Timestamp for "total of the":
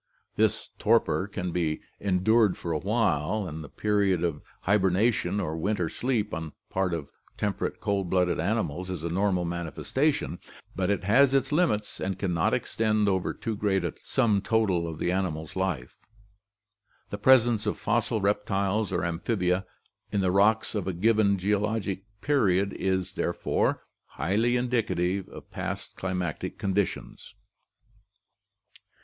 14.41-15.11